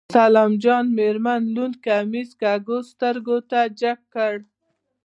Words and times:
د 0.09 0.11
سلام 0.19 0.51
جان 0.63 0.85
مېرمن 0.97 1.41
لوند 1.55 1.75
کميس 1.85 2.29
کږو 2.41 2.77
سترګو 2.91 3.37
ته 3.49 3.59
جګ 3.79 3.99
کړ. 4.13 4.33